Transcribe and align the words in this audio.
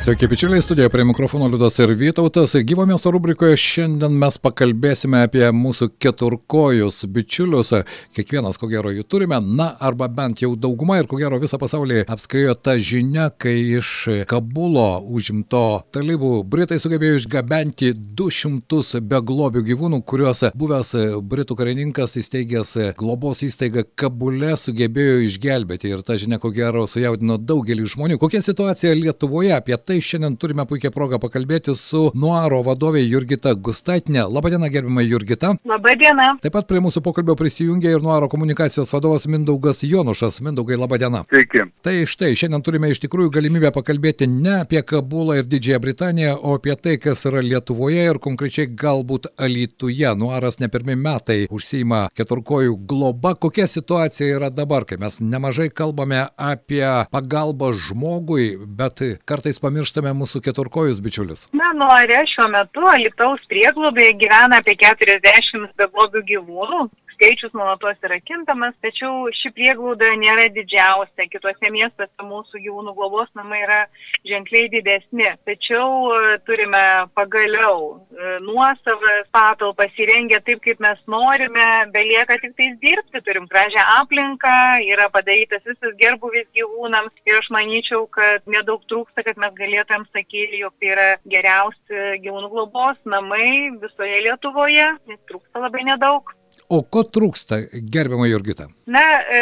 Sveiki, 0.00 0.26
bičiuliai, 0.26 0.62
studijoje 0.62 0.88
prie 0.88 1.04
mikrofono 1.04 1.48
Liudas 1.48 1.78
ir 1.78 1.90
Vytautas. 1.92 2.54
Gyvo 2.64 2.86
miesto 2.88 3.10
rubrikoje 3.12 3.58
šiandien 3.60 4.14
mes 4.16 4.38
pakalbėsime 4.40 5.18
apie 5.26 5.42
mūsų 5.52 5.90
keturkojus 6.00 7.02
bičiulius. 7.12 7.74
Kiekvienas, 8.16 8.56
ko 8.56 8.70
gero, 8.70 8.88
jų 8.96 9.04
turime, 9.04 9.36
na, 9.44 9.66
arba 9.76 10.08
bent 10.08 10.40
jau 10.40 10.54
dauguma 10.56 10.96
ir 10.96 11.08
ko 11.10 11.18
gero 11.20 11.36
visą 11.42 11.58
pasaulį 11.60 12.06
apskrėjo 12.08 12.54
ta 12.56 12.78
žinia, 12.80 13.26
kai 13.28 13.52
iš 13.76 13.90
Kabulo 14.30 15.02
užimto 15.04 15.82
talibų 15.92 16.32
Britai 16.48 16.80
sugebėjo 16.80 17.20
išgabenti 17.20 17.92
200 17.92 19.02
beglobių 19.04 19.66
gyvūnų, 19.68 20.00
kuriuos 20.00 20.46
buvęs 20.56 20.94
Britų 21.28 21.58
karininkas 21.60 22.16
įsteigęs 22.22 22.72
globos 22.96 23.44
įstaigą 23.44 23.84
Kabule 24.00 24.56
sugebėjo 24.64 25.20
išgelbėti. 25.28 25.92
Ir 25.92 26.00
ta 26.08 26.16
žinia, 26.16 26.40
ko 26.40 26.54
gero, 26.56 26.88
sujaudino 26.88 27.36
daugelį 27.36 27.84
žmonių. 27.98 28.20
Kokia 28.24 28.40
situacija 28.48 28.96
Lietuvoje 28.96 29.52
apie 29.60 29.76
tai? 29.76 29.89
Tai 29.90 30.00
šiandien 30.00 30.36
turime 30.38 30.62
puikią 30.70 30.92
progą 30.94 31.18
pakalbėti 31.18 31.72
su 31.74 32.12
Nuaro 32.14 32.60
vadovė 32.62 33.00
Jurgita 33.02 33.56
Gustaitinė. 33.58 34.22
Labadiena, 34.30 34.68
gerbima 34.70 35.02
Jurgita. 35.02 35.56
Labadiena. 35.66 36.28
Taip 36.44 36.54
pat 36.54 36.68
prie 36.70 36.78
mūsų 36.84 37.00
pokalbio 37.02 37.34
prisijungia 37.34 37.96
ir 37.96 38.04
Nuaro 38.04 38.28
komunikacijos 38.30 38.92
vadovas 38.94 39.26
Mindaugas 39.26 39.82
Jonušas. 39.82 40.38
Mindaugai, 40.46 40.78
labadiena. 40.78 41.24
Sveiki. 41.32 41.64
Tai 41.82 41.94
štai, 42.06 42.36
šiandien 42.38 42.62
turime 42.62 42.92
iš 42.92 43.00
tikrųjų 43.02 43.32
galimybę 43.34 43.72
pakalbėti 43.74 44.28
ne 44.30 44.60
apie 44.60 44.84
Kabulą 44.86 45.40
ir 45.40 45.48
Didžiąją 45.50 45.82
Britaniją, 45.82 46.36
o 46.38 46.54
apie 46.60 46.78
tai, 46.78 46.94
kas 47.02 47.26
yra 47.26 47.42
Lietuvoje 47.42 48.06
ir 48.12 48.22
konkrečiai 48.22 48.70
galbūt 48.70 49.26
Alytuje. 49.42 50.14
Nuaras 50.22 50.60
ne 50.62 50.70
pirmie 50.70 50.94
metai 50.94 51.40
užsima 51.50 52.04
keturkojų 52.14 52.78
globa. 52.86 53.34
Kokia 53.34 53.66
situacija 53.66 54.38
yra 54.38 54.54
dabar, 54.54 54.86
kai 54.86 55.00
mes 55.02 55.18
nemažai 55.18 55.66
kalbame 55.74 56.28
apie 56.38 56.86
pagalbą 57.10 57.74
žmogui, 57.88 58.52
bet 58.78 59.02
kartais 59.26 59.58
pamirštame 59.58 59.79
pamirštame 59.80 60.12
mūsų 60.12 60.40
keturkojus 60.44 61.00
bičiulius? 61.00 61.48
Na, 61.56 61.72
nuore 61.72 62.20
šiuo 62.28 62.48
metu 62.52 62.84
Alitaus 62.84 63.40
prieglobėje 63.48 64.18
gyvena 64.20 64.60
apie 64.60 64.76
40 64.76 65.72
beglobių 65.80 66.22
gyvūnų 66.28 66.80
skaičius 67.20 67.52
nuolatos 67.52 68.00
yra 68.06 68.16
kintamas, 68.24 68.72
tačiau 68.80 69.28
ši 69.36 69.50
prieglauda 69.52 70.08
nėra 70.16 70.46
didžiausia. 70.54 71.26
Kitose 71.28 71.68
miestuose 71.72 72.24
mūsų 72.24 72.62
gyvūnų 72.64 72.94
globos 72.96 73.28
namai 73.36 73.60
yra 73.66 73.80
ženkliai 74.24 74.70
didesni. 74.72 75.28
Tačiau 75.44 76.14
e, 76.16 76.38
turime 76.48 76.80
pagaliau 77.12 78.00
e, 78.00 78.38
nuosavas 78.46 79.28
patalpas 79.36 80.00
įrengę 80.00 80.40
taip, 80.46 80.62
kaip 80.64 80.80
mes 80.80 81.04
norime, 81.12 81.68
belieka 81.92 82.40
tik 82.40 82.56
tais 82.56 82.80
dirbti, 82.80 83.20
turim 83.26 83.48
gražią 83.52 83.84
aplinką, 83.98 84.56
yra 84.88 85.10
padarytas 85.12 85.64
visas 85.68 85.94
gerbuvis 86.00 86.48
gyvūnams 86.56 87.12
ir 87.28 87.40
aš 87.42 87.52
manyčiau, 87.52 88.06
kad 88.16 88.48
nedaug 88.48 88.80
trūksta, 88.88 89.26
kad 89.28 89.36
mes 89.36 89.52
galėtumėm 89.60 90.08
sakyti, 90.16 90.64
jog 90.64 90.72
tai 90.80 90.94
yra 90.96 91.08
geriausi 91.28 92.20
gyvūnų 92.24 92.52
globos 92.56 93.00
namai 93.04 93.76
visoje 93.82 94.24
Lietuvoje, 94.24 94.92
nes 95.10 95.24
trūksta 95.28 95.60
labai 95.60 95.84
nedaug. 95.92 96.32
O 96.70 96.84
ko 96.86 97.02
trūksta, 97.02 97.56
gerbiama 97.90 98.28
Jurgita? 98.30 98.68
Na, 98.90 99.02
e, 99.26 99.40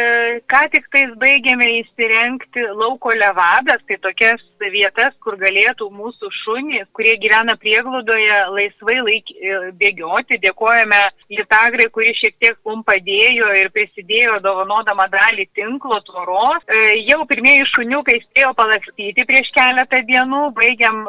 ką 0.49 0.63
tik 0.73 0.87
tais 0.93 1.11
baigėme 1.21 1.67
įsirengti 1.83 2.65
lauko 2.73 3.13
levadas, 3.13 3.83
tai 3.89 3.99
tokias 4.01 4.41
vietas, 4.73 5.13
kur 5.23 5.37
galėtų 5.41 5.87
mūsų 5.95 6.31
šunys, 6.43 6.89
kurie 6.97 7.15
gyvena 7.21 7.55
prieglaudoje, 7.61 8.39
laisvai 8.57 8.97
laik, 9.05 9.29
e, 9.37 9.59
bėgioti. 9.81 10.41
Dėkojame 10.41 11.03
Litagrai, 11.37 11.91
kuri 11.93 12.15
šiek 12.17 12.35
tiek 12.41 12.57
mums 12.65 12.87
padėjo 12.89 13.53
ir 13.61 13.69
prisidėjo 13.77 14.39
dovanodama 14.45 15.07
dalį 15.13 15.47
tinklo 15.57 16.01
tvoros. 16.09 16.65
E, 16.65 16.97
jau 17.11 17.21
pirmieji 17.29 17.69
šuniukai 17.69 18.19
spėjo 18.25 18.55
palakstyti 18.57 19.29
prieš 19.29 19.53
keletą 19.57 20.01
dienų, 20.09 20.43
baigiam 20.57 21.05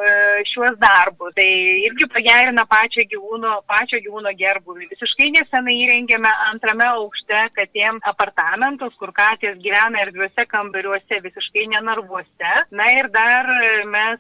šiuos 0.51 0.75
darbus. 0.83 1.31
Tai 1.39 1.49
irgi 1.87 2.11
pagerina 2.11 2.67
pačią 2.67 3.07
gyvūno, 3.15 3.57
pačio 3.71 4.03
gyvūno 4.03 4.35
gerbuvį. 4.35 4.91
Visiškai 4.91 5.31
nesenai 5.39 5.79
įrengėme 5.83 6.08
įrengėme 6.09 6.29
antrame 6.49 6.85
aukšte 6.87 7.49
katėm 7.53 7.99
apartamentus, 8.03 8.93
kur 8.97 9.11
katės 9.13 9.59
gyvena 9.61 10.01
erdviuose 10.01 10.45
kambariuose, 10.49 11.21
visiškai 11.21 11.67
nenarvuose. 11.69 12.53
Na 12.71 12.85
ir 12.97 13.09
dar 13.13 13.45
mes 13.85 14.19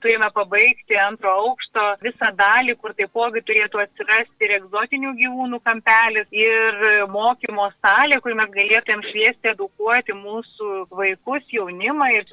turime 0.00 0.30
pabaigti 0.34 0.96
antro 1.00 1.32
aukšto 1.44 1.84
visą 2.02 2.30
dalį, 2.38 2.76
kur 2.80 2.94
taipogi 2.96 3.42
turėtų 3.48 3.82
atsirasti 3.82 4.46
ir 4.46 4.54
egzotinių 4.58 5.12
gyvūnų 5.18 5.60
kampelis, 5.66 6.28
ir 6.32 6.78
mokymo 7.12 7.68
salė, 7.82 8.20
kur 8.24 8.36
mes 8.38 8.50
galėtumėm 8.54 9.04
šviesti, 9.10 9.52
edukuoti 9.52 10.16
mūsų 10.16 10.88
vaikus, 10.98 11.44
jaunimą 11.52 12.10
ir 12.16 12.26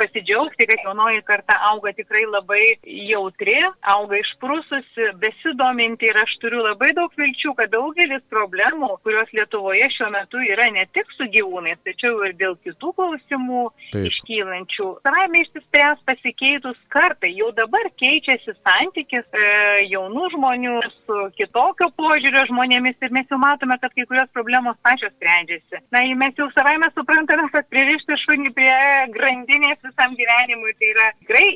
pasidžiaugti, 0.00 0.66
kad 0.70 0.84
jaunoji 0.86 1.22
karta 1.28 1.56
auga 1.70 1.92
tikrai 1.96 2.24
labai 2.26 2.62
jautri, 2.84 3.58
auga 3.94 4.18
išprususi, 4.20 5.10
besidominti 5.22 6.10
ir 6.10 6.20
aš 6.24 6.36
turiu 6.42 6.64
labai 6.66 6.92
daug 6.98 7.14
vilčių, 7.18 7.54
kad 7.58 7.72
daugelis 7.74 8.24
problemų, 8.32 8.96
kurios 9.04 9.30
Lietuvoje 9.36 9.86
šiuo 9.94 10.10
metu 10.14 10.42
yra 10.42 10.66
ne 10.74 10.86
tik 10.94 11.10
su 11.16 11.28
gyvūnais, 11.30 11.78
tačiau 11.86 12.18
ir 12.26 12.34
dėl 12.40 12.58
kitų 12.64 12.92
klausimų 12.98 13.64
Taip. 13.92 14.08
iškylančių, 14.10 14.88
savame 15.06 15.44
išsispręs 15.44 16.02
pasikeitus 16.08 16.79
kartai. 16.90 17.32
Jau 17.38 17.50
dabar 17.54 17.86
keičiasi 18.00 18.54
santykis 18.58 19.26
e, 19.36 19.44
jaunų 19.90 20.30
žmonių 20.34 20.76
su 20.88 21.18
kitokio 21.38 21.90
požiūrio 21.98 22.44
žmonėmis 22.50 22.98
ir 23.04 23.14
mes 23.14 23.30
jau 23.30 23.38
matome, 23.40 23.78
kad 23.82 23.94
kai 23.94 24.06
kurios 24.10 24.30
problemos 24.34 24.78
pačios 24.86 25.12
sprendžiasi. 25.14 25.82
Na, 25.94 26.02
mes 26.22 26.38
jau 26.38 26.48
savaime 26.56 26.90
suprantame, 26.94 27.46
kad 27.54 27.68
pririšti 27.72 28.18
šunį 28.24 28.52
prie 28.56 28.72
grandinės 29.14 29.80
visam 29.86 30.16
gyvenimui 30.18 30.74
tai 30.80 30.90
yra 30.94 31.08
tikrai 31.22 31.46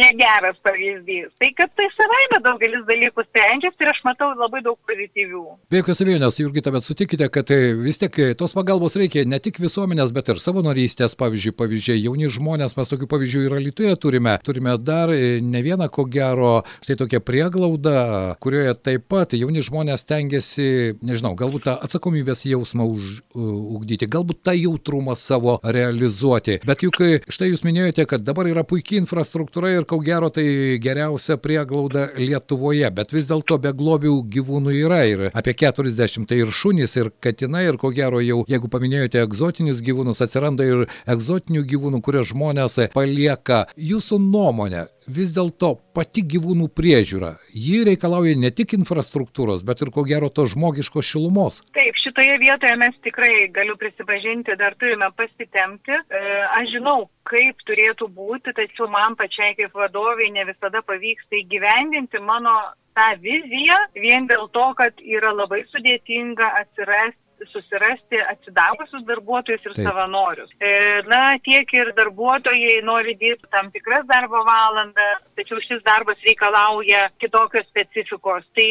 negeras 0.00 0.60
pavyzdys. 0.66 1.32
Tai 1.42 1.50
kad 1.58 1.74
tai 1.78 1.88
savaime 1.96 2.40
daugelis 2.46 2.86
dalykų 2.90 3.26
sprendžiasi 3.28 3.84
ir 3.84 3.92
aš 3.92 4.02
matau 4.06 4.30
labai 4.38 4.62
daug 4.64 4.78
pozityvių. 4.88 5.44
Be 5.70 5.82
jokios 5.82 6.04
abejonės, 6.04 6.38
Jurgita, 6.38 6.72
bet 6.74 6.86
sutikite, 6.86 7.28
kad 7.34 7.48
tai 7.50 7.60
vis 7.78 7.98
tiek 8.00 8.20
tos 8.38 8.54
pagalbos 8.56 8.98
reikia 9.00 9.24
ne 9.28 9.40
tik 9.42 9.58
visuomenės, 9.62 10.12
bet 10.14 10.30
ir 10.32 10.42
savanorystės, 10.42 11.16
pavyzdžiui, 11.18 11.54
pavyzdžiai, 11.58 12.02
jauni 12.04 12.30
žmonės, 12.32 12.76
mes 12.78 12.90
tokių 12.90 13.10
pavyzdžių 13.10 13.44
ir 13.46 13.58
Lietuvoje 13.64 13.98
turime. 14.00 14.34
Turime 14.44 14.73
dar 14.80 15.12
e, 15.14 15.40
ne 15.42 15.62
vieną, 15.64 15.88
ko 15.92 16.06
gero, 16.10 16.62
štai 16.84 16.96
tokia 17.00 17.20
prieglauda, 17.24 18.36
kurioje 18.42 18.74
taip 18.84 19.06
pat 19.12 19.34
jauni 19.36 19.62
žmonės 19.64 20.06
tengiasi, 20.08 20.96
nežinau, 21.04 21.34
galbūt 21.38 21.66
tą 21.68 21.76
atsakomybės 21.86 22.44
jausmą 22.48 22.86
užugdyti, 22.88 24.08
galbūt 24.10 24.42
tą 24.46 24.54
jautrumą 24.56 25.16
savo 25.18 25.58
realizuoti. 25.62 26.60
Bet 26.66 26.84
juk 26.86 27.00
e, 27.04 27.20
štai 27.28 27.50
jūs 27.52 27.64
minėjote, 27.66 28.06
kad 28.10 28.24
dabar 28.26 28.48
yra 28.50 28.64
puikiai 28.66 29.02
infrastruktūra 29.02 29.74
ir 29.74 29.88
ko 29.88 30.00
gero 30.04 30.30
tai 30.34 30.46
geriausia 30.82 31.38
prieglauda 31.40 32.08
Lietuvoje, 32.18 32.90
bet 32.94 33.12
vis 33.14 33.28
dėlto 33.30 33.58
be 33.62 33.74
globių 33.76 34.16
gyvūnų 34.34 34.74
yra 34.84 35.02
ir 35.08 35.26
apie 35.32 35.54
40 35.58 36.28
tai 36.28 36.40
ir 36.42 36.52
šunys, 36.54 36.96
ir 36.98 37.10
katinai, 37.22 37.66
ir 37.68 37.78
ko 37.80 37.90
gero 37.94 38.20
jau, 38.24 38.42
jeigu 38.50 38.70
paminėjote 38.72 39.22
egzotinius 39.24 39.82
gyvūnus, 39.84 40.22
atsiranda 40.24 40.66
ir 40.66 40.84
egzotinių 41.10 41.64
gyvūnų, 41.70 42.00
kuriuos 42.04 42.30
žmonės 42.32 42.78
palieka. 42.94 43.64
Jūsų 43.76 44.18
nuomonė, 44.22 44.63
nuomonę, 44.64 44.86
vis 45.08 45.32
dėlto 45.34 45.76
pati 45.94 46.22
gyvūnų 46.24 46.68
priežiūra, 46.74 47.36
ji 47.52 47.84
reikalauja 47.84 48.36
ne 48.36 48.50
tik 48.50 48.74
infrastruktūros, 48.74 49.64
bet 49.64 49.82
ir 49.82 49.90
ko 49.90 50.04
gero 50.04 50.28
to 50.28 50.46
žmogiškos 50.46 51.04
šilumos. 51.04 51.62
Taip, 51.74 51.94
šitoje 51.96 52.38
vietoje 52.38 52.76
mes 52.76 52.94
tikrai, 53.04 53.48
galiu 53.52 53.76
prisipažinti, 53.76 54.56
dar 54.56 54.74
turime 54.76 55.10
pasitemti. 55.16 55.92
E, 55.92 56.22
aš 56.58 56.72
žinau, 56.76 57.08
kaip 57.28 57.56
turėtų 57.68 58.08
būti, 58.08 58.54
tačiau 58.56 58.88
man 58.88 59.16
pačiai 59.16 59.54
kaip 59.58 59.74
vadoviai 59.74 60.32
ne 60.32 60.44
visada 60.48 60.82
pavyksta 60.82 61.36
įgyvendinti 61.42 62.20
mano 62.20 62.54
tą 62.94 63.10
viziją 63.20 63.76
vien 63.98 64.28
dėl 64.30 64.48
to, 64.54 64.70
kad 64.78 64.94
yra 65.02 65.32
labai 65.34 65.64
sudėtinga 65.72 66.52
atsirasti 66.62 67.23
susirasti 67.52 68.20
atsidavusius 68.22 69.04
darbuotojus 69.08 69.64
ir 69.66 69.74
Taip. 69.76 69.88
savanorius. 69.88 70.50
E, 70.60 70.72
na, 71.10 71.22
tiek 71.44 71.70
ir 71.76 71.92
darbuotojai 71.98 72.80
nori 72.86 73.16
dirbti 73.20 73.50
tam 73.54 73.70
tikras 73.74 74.06
darbo 74.10 74.44
valandas, 74.48 75.22
tačiau 75.36 75.60
šis 75.64 75.82
darbas 75.86 76.20
reikalauja 76.26 77.08
kitokios 77.22 77.66
specifikos. 77.70 78.46
Tai, 78.56 78.68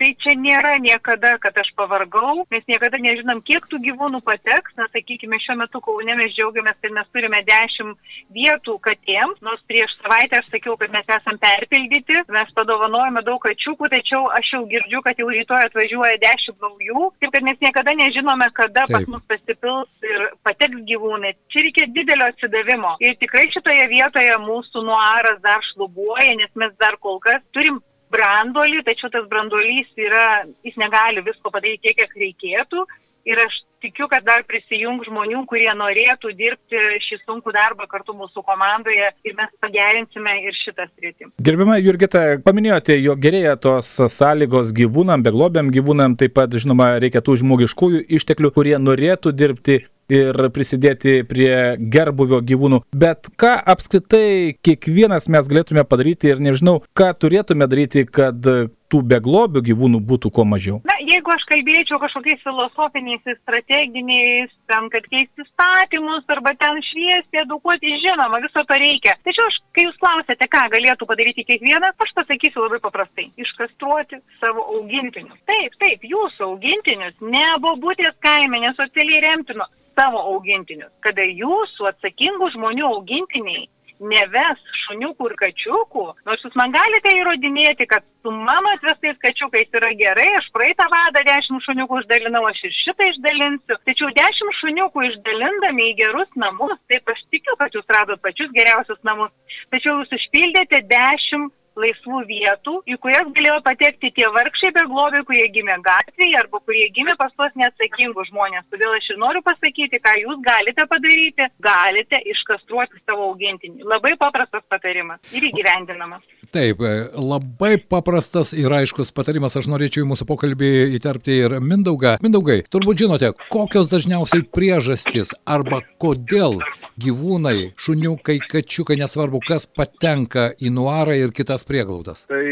tai 0.00 0.10
čia 0.22 0.36
nėra 0.38 0.76
niekada, 0.82 1.36
kad 1.42 1.56
aš 1.62 1.72
pavargau, 1.78 2.46
mes 2.52 2.64
niekada 2.70 3.00
nežinom, 3.02 3.42
kiek 3.46 3.66
tų 3.70 3.80
gyvūnų 3.88 4.22
pateks. 4.26 4.76
Na, 4.76 4.88
sakykime, 4.92 5.38
šiuo 5.42 5.58
metu 5.62 5.80
Kaune 5.84 6.16
mes 6.18 6.34
džiaugiamės, 6.36 6.78
kad 6.82 6.94
mes 6.96 7.10
turime 7.14 7.40
10 7.46 7.94
vietų 8.34 8.76
katėms, 8.84 9.40
nors 9.46 9.62
prieš 9.70 9.94
savaitę 10.02 10.40
aš 10.40 10.50
sakiau, 10.52 10.76
kad 10.80 10.92
mes 10.94 11.08
esam 11.16 11.38
perpildyti, 11.42 12.20
mes 12.32 12.52
padovanojame 12.56 13.22
daug 13.26 13.40
kačiukų, 13.44 13.90
tačiau 13.92 14.26
aš 14.36 14.52
jau 14.54 14.62
girdžiu, 14.70 15.02
kad 15.04 15.20
jau 15.20 15.28
rytoj 15.32 15.68
atvažiuoja 15.68 16.20
10 16.22 16.60
naujų, 16.64 17.10
taip 17.22 17.34
kad 17.36 17.46
mes 17.46 17.60
niekada 17.62 17.94
nežinome, 17.98 18.48
kada 18.56 18.84
Taip. 18.86 18.94
pas 18.96 19.08
mus 19.12 19.24
pasipils 19.30 20.06
ir 20.06 20.26
pateks 20.46 20.82
gyvūnai. 20.88 21.34
Čia 21.52 21.64
reikia 21.66 21.88
didelio 21.92 22.28
atsidavimo. 22.30 22.96
Ir 23.04 23.16
tikrai 23.20 23.46
šitoje 23.54 23.86
vietoje 23.92 24.36
mūsų 24.42 24.84
nuaras 24.86 25.40
dar 25.44 25.64
šlubuoja, 25.72 25.95
nes 25.96 26.52
mes 26.54 26.72
dar 26.80 26.96
kol 27.00 27.18
kas 27.20 27.42
turim 27.52 27.80
brandolį, 28.12 28.84
tačiau 28.86 29.10
tas 29.10 29.26
brandolys 29.30 29.88
yra, 29.98 30.44
jis 30.64 30.76
negali 30.78 31.24
visko 31.26 31.50
padaryti 31.50 31.88
tiek, 31.88 31.96
kiek 31.98 32.20
reikėtų. 32.22 32.86
Ir 33.26 33.40
aš 33.42 33.56
tikiu, 33.82 34.06
kad 34.10 34.22
dar 34.22 34.44
prisijung 34.46 35.00
žmonių, 35.02 35.40
kurie 35.50 35.68
norėtų 35.74 36.30
dirbti 36.38 36.78
šį 37.02 37.18
sunkų 37.24 37.50
darbą 37.56 37.88
kartu 37.90 38.14
mūsų 38.14 38.44
komandoje 38.46 39.08
ir 39.26 39.34
mes 39.34 39.50
pagerinsime 39.62 40.36
ir 40.44 40.54
šitą 40.54 40.86
sritį. 40.92 41.32
Gerbima 41.42 41.80
Jurgita, 41.82 42.22
paminėjote, 42.46 42.94
jo 43.02 43.16
gerėja 43.18 43.56
tos 43.58 43.90
sąlygos 44.14 44.70
gyvūnam, 44.76 45.26
beglobiam 45.26 45.72
gyvūnam, 45.74 46.14
taip 46.20 46.36
pat, 46.38 46.54
žinoma, 46.54 46.92
reikia 47.02 47.24
tų 47.26 47.40
žmogiškųjų 47.42 48.06
išteklių, 48.20 48.54
kurie 48.54 48.78
norėtų 48.78 49.34
dirbti 49.34 49.80
ir 50.12 50.38
prisidėti 50.54 51.20
prie 51.28 51.76
gerbuvio 51.78 52.40
gyvūnų. 52.46 52.82
Bet 52.94 53.30
ką 53.40 53.56
apskritai 53.74 54.56
kiekvienas 54.64 55.30
mes 55.32 55.50
galėtume 55.50 55.86
padaryti 55.88 56.32
ir 56.32 56.42
nežinau, 56.42 56.80
ką 56.96 57.12
turėtume 57.20 57.68
daryti, 57.70 58.06
kad 58.06 58.38
tų 58.86 59.00
beglobių 59.10 59.62
gyvūnų 59.66 60.00
būtų 60.06 60.30
kuo 60.34 60.44
mažiau? 60.46 60.78
Na, 60.86 60.94
jeigu 61.02 61.32
aš 61.34 61.42
kalbėčiau 61.50 61.98
kažkokiais 62.02 62.42
filosofiniais, 62.44 63.24
strateginiais, 63.40 64.52
ten, 64.70 64.86
kad 64.92 65.08
keisti 65.10 65.46
statymus 65.48 66.26
arba 66.30 66.54
ten 66.60 66.78
šviesti, 66.86 67.42
edukuoti, 67.42 67.96
žinoma, 68.04 68.38
viso 68.44 68.62
to 68.68 68.78
reikia. 68.78 69.16
Tačiau 69.26 69.48
aš, 69.50 69.58
kai 69.74 69.88
jūs 69.88 69.98
klausėte, 70.02 70.48
ką 70.52 70.66
galėtų 70.76 71.08
padaryti 71.10 71.46
kiekvienas, 71.48 71.96
aš 71.98 72.14
pasakysiu 72.20 72.62
labai 72.66 72.78
paprastai. 72.84 73.30
Iškastruoti 73.42 74.20
savo 74.42 74.68
augintinius. 74.76 75.40
Taip, 75.50 75.74
taip, 75.82 76.06
jūsų 76.06 76.52
augintinius, 76.52 77.18
ne 77.26 77.48
bobutės 77.64 78.14
kaime, 78.22 78.62
nesocialiai 78.68 79.24
remtino 79.26 79.66
savo 79.96 80.20
augintinius, 80.34 80.92
kada 81.04 81.24
jūsų 81.24 81.88
atsakingų 81.92 82.52
žmonių 82.54 82.86
augintiniai 82.92 83.66
neves 84.00 84.60
šuniukų 84.84 85.30
ir 85.30 85.34
kačiukų, 85.40 86.04
nors 86.28 86.42
jūs 86.44 86.56
man 86.58 86.72
galite 86.74 87.12
įrodinėti, 87.16 87.86
kad 87.88 88.04
su 88.22 88.32
mano 88.32 88.72
atvestais 88.76 89.16
kačiukais 89.22 89.72
yra 89.78 89.92
gerai, 89.96 90.26
aš 90.36 90.48
praeitą 90.54 90.86
vadą 90.92 91.22
10 91.26 91.64
šuniukų 91.64 92.02
išdalinau, 92.02 92.44
aš 92.50 92.62
ir 92.68 92.74
šitą 92.76 93.08
išdalinsiu, 93.12 93.78
tačiau 93.88 94.10
10 94.20 94.56
šuniukų 94.60 95.06
išdalindami 95.10 95.90
į 95.92 95.96
gerus 96.02 96.28
namus, 96.36 96.76
taip 96.92 97.08
aš 97.12 97.22
tikiu, 97.32 97.56
kad 97.60 97.72
jūs 97.76 97.88
radot 97.96 98.20
pačius 98.24 98.52
geriausius 98.56 99.00
namus, 99.06 99.32
tačiau 99.72 100.00
jūs 100.02 100.12
išpildėte 100.18 100.82
10 100.92 101.48
laisvų 101.80 102.22
vietų, 102.28 102.74
į 102.88 102.96
kurias 103.02 103.28
galėjo 103.36 103.58
patekti 103.66 104.10
tie 104.16 104.26
vargšiai 104.32 104.72
beglobiai, 104.76 105.24
kurie 105.28 105.44
gimė 105.54 105.76
gatvėje 105.84 106.38
arba 106.40 106.60
kurie 106.64 106.86
gimė 106.96 107.16
pas 107.20 107.32
tuos 107.36 107.52
neatsakingus 107.60 108.30
žmonės. 108.32 108.66
Todėl 108.72 108.96
aš 108.96 109.10
ir 109.12 109.20
noriu 109.22 109.42
pasakyti, 109.46 110.00
ką 110.02 110.16
jūs 110.22 110.40
galite 110.46 110.86
padaryti. 110.90 111.50
Galite 111.66 112.22
iškastruoti 112.32 113.02
savo 113.04 113.30
augintinį. 113.30 113.84
Labai 113.92 114.16
paprastas 114.20 114.64
patarimas 114.72 115.36
ir 115.36 115.48
įgyvendinamas. 115.50 116.24
Taip, 116.52 116.80
e, 116.80 116.92
labai 117.16 117.76
paprastas 117.78 118.52
ir 118.56 118.72
aiškus 118.72 119.12
patarimas. 119.16 119.56
Aš 119.58 119.68
norėčiau 119.72 120.04
į 120.04 120.10
mūsų 120.12 120.26
pokalbį 120.28 120.70
įterpti 120.98 121.38
ir 121.46 121.56
Mindaugą. 121.64 122.16
Mindaugai, 122.24 122.60
turbūt 122.72 123.02
žinote, 123.02 123.32
kokios 123.52 123.90
dažniausiai 123.92 124.44
priežastys 124.54 125.34
arba 125.44 125.82
kodėl 126.02 126.60
gyvūnai, 127.02 127.72
šuniukai, 127.80 128.38
kačiukai, 128.50 128.98
nesvarbu 129.00 129.42
kas, 129.46 129.66
patenka 129.66 130.50
į 130.60 130.72
nuarą 130.76 131.16
ir 131.18 131.34
kitas 131.36 131.66
prieglaudas? 131.68 132.24
Tai 132.30 132.44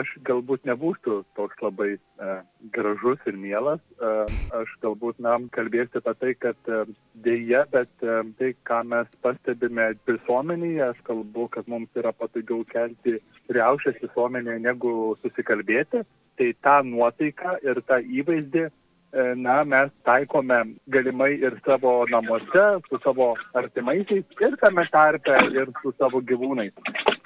aš 0.00 0.10
galbūt 0.26 0.66
nebūsiu 0.68 1.22
toks 1.38 1.60
labai 1.62 1.90
e, 1.96 2.34
gražus 2.74 3.22
ir 3.26 3.36
mielas. 3.40 3.80
E, 3.98 4.10
aš 4.58 4.72
galbūt 4.84 5.20
nam 5.24 5.48
kalbėsiu 5.54 6.00
apie 6.00 6.14
tai, 6.20 6.32
kad 6.46 6.70
e, 6.70 6.80
dėja, 7.26 7.64
bet 7.72 7.90
e, 8.04 8.18
tai, 8.40 8.52
ką 8.68 8.82
mes 8.92 9.10
pastebime 9.24 9.90
visuomenėje, 10.08 10.82
aš 10.90 11.04
kalbu, 11.08 11.48
kad 11.54 11.70
mums 11.70 12.00
yra 12.00 12.12
patogiau 12.16 12.64
kelti 12.72 13.18
riaušės 13.54 14.02
visuomenėje 14.04 14.64
negu 14.66 14.94
susikalbėti. 15.22 16.04
Tai 16.38 16.50
tą 16.62 16.76
nuotaiką 16.86 17.58
ir 17.66 17.82
tą 17.88 17.98
įvaizdį 18.20 18.68
E, 19.12 19.34
na, 19.34 19.64
mes 19.64 19.90
taikome 20.04 20.56
galimai 20.92 21.30
ir 21.40 21.54
savo 21.64 21.92
namuose, 22.12 22.64
su 22.88 22.98
savo 23.04 23.30
artimaisiais 23.56 24.42
ir 24.44 24.56
tame 24.60 24.84
tarpe 24.92 25.36
ir 25.48 25.72
su 25.80 25.94
savo 25.96 26.20
gyvūnais. 26.20 26.74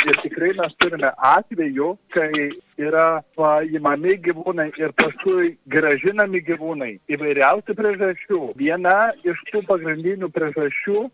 Ir 0.02 0.16
tikrai 0.18 0.50
mes 0.58 0.72
turime 0.82 1.10
atveju, 1.28 1.92
kai 2.14 2.48
yra 2.82 3.22
paimami 3.38 4.16
gyvūnai 4.24 4.68
ir 4.80 4.94
paskui 4.98 5.52
gražinami 5.70 6.40
gyvūnai 6.48 6.90
įvairiausių 7.14 7.76
priežasčių. 7.78 8.40
Viena 8.58 8.96
iš 9.22 9.38
tų 9.52 9.62
pagrindinių 9.68 10.32
priežasčių, 10.34 11.04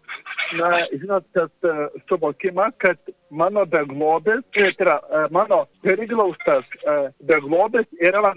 na, 0.61 0.71
žinot, 0.95 1.29
kad 1.37 1.69
uh, 1.69 1.85
suvokima, 2.09 2.71
kad 2.81 3.13
mano 3.29 3.67
beglobis, 3.69 4.41
tai 4.57 4.71
yra 4.73 4.97
uh, 5.03 5.29
mano 5.37 5.67
periglaustas 5.85 6.65
uh, 6.81 7.11
beglobis 7.29 7.89
yra, 8.01 8.33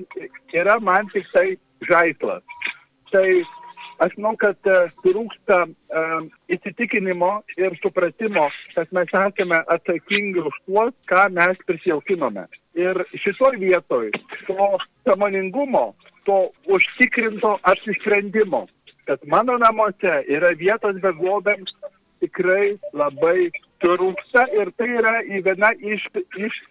yra 0.51 0.80
man 0.83 1.07
tik 1.15 1.31
tai 1.31 1.47
žaislas. 1.88 2.44
Tai 3.12 3.27
aš 4.03 4.15
manau, 4.18 4.33
kad 4.42 4.69
uh, 4.69 4.89
trūksta 5.06 5.59
uh, 5.68 6.18
įsitikinimo 6.51 7.31
ir 7.59 7.77
supratimo, 7.83 8.48
kad 8.75 8.92
mes 8.95 9.13
esame 9.13 9.62
atsakingi 9.75 10.42
už 10.42 10.57
tuos, 10.65 10.94
ką 11.12 11.27
mes 11.38 11.62
prisijaukinome. 11.69 12.48
Ir 12.80 13.03
šitoj 13.24 13.59
vietoj 13.62 14.12
to 14.48 14.69
samoningumo, 15.06 15.92
to 16.25 16.50
užtikrinto 16.71 17.57
apsisprendimo, 17.68 18.65
kad 19.09 19.24
mano 19.27 19.57
namuose 19.62 20.21
yra 20.31 20.54
vietos 20.57 21.01
beglobėms, 21.04 21.74
tikrai 22.21 22.77
labai 22.94 23.50
trūksta 23.83 24.45
ir 24.57 24.71
tai 24.77 24.89
yra 25.00 25.18
viena 25.25 25.74
iš, 25.94 26.06
iš 26.38 26.62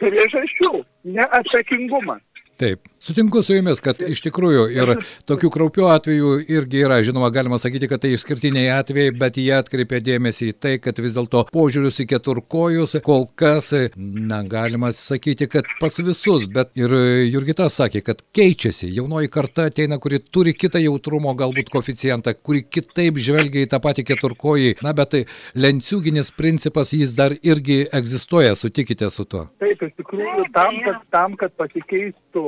priežasčių- 0.00 0.84
neatsakingumas. 1.16 2.23
Taip, 2.54 2.80
sutinku 3.02 3.42
su 3.42 3.56
jumis, 3.56 3.80
kad 3.82 3.98
iš 4.06 4.20
tikrųjų 4.22 4.68
ir 4.70 4.90
tokių 5.26 5.48
kraupių 5.56 5.88
atvejų 5.90 6.34
irgi 6.54 6.84
yra, 6.86 7.00
žinoma, 7.02 7.26
galima 7.34 7.56
sakyti, 7.58 7.88
kad 7.90 8.04
tai 8.04 8.12
išskirtiniai 8.14 8.68
atvejai, 8.76 9.10
bet 9.18 9.40
jie 9.42 9.50
atkreipia 9.56 9.98
dėmesį 10.06 10.52
į 10.52 10.54
tai, 10.62 10.74
kad 10.78 11.00
vis 11.02 11.16
dėlto 11.16 11.42
požiūrius 11.50 11.98
į 12.04 12.06
keturkojus 12.12 12.94
kol 13.02 13.26
kas, 13.34 13.72
na, 13.96 14.38
galima 14.46 14.92
sakyti, 14.94 15.48
kad 15.50 15.66
pas 15.80 15.98
visus, 15.98 16.44
bet 16.54 16.70
ir 16.78 16.94
Jurgita 17.26 17.66
sakė, 17.66 18.04
kad 18.06 18.22
keičiasi, 18.38 18.92
jaunoji 19.00 19.32
karta 19.34 19.66
ateina, 19.72 19.98
kuri 19.98 20.22
turi 20.22 20.54
kitą 20.54 20.78
jautrumo 20.84 21.34
galbūt 21.34 21.74
koficijantą, 21.74 22.36
kuri 22.38 22.62
kitaip 22.62 23.18
žvelgia 23.18 23.66
į 23.66 23.72
tą 23.74 23.82
patį 23.82 24.06
keturkojį, 24.12 24.76
na, 24.86 24.94
bet 24.94 25.10
tai 25.16 25.24
lenciūginis 25.58 26.30
principas 26.38 26.94
jis 26.94 27.18
dar 27.18 27.34
irgi 27.42 27.82
egzistuoja, 27.90 28.54
sutikite 28.54 29.10
su 29.10 29.26
tuo. 29.26 29.48
Taip, 29.58 29.82
iš 29.82 29.98
tikrųjų, 29.98 30.48
tam, 30.54 30.78
kad, 30.86 31.04
tam, 31.10 31.38
kad 31.40 31.58
pasikeistų 31.58 32.44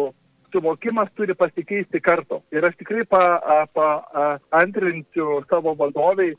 suvokimas 0.53 1.09
turi 1.17 1.35
pasikeisti 1.35 2.01
kartu. 2.01 2.43
Ir 2.53 2.65
aš 2.69 2.75
tikrai 2.81 3.05
paantrinsiu 3.13 5.27
pa, 5.41 5.47
savo 5.51 5.71
vadoviai, 5.79 6.33